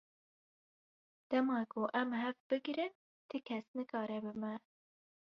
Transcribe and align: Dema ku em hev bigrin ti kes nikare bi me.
Dema 1.29 1.57
ku 1.71 1.81
em 1.99 2.09
hev 2.21 2.35
bigrin 2.49 2.93
ti 3.29 3.37
kes 3.47 3.65
nikare 3.77 4.17
bi 4.23 4.31
me. 4.41 4.51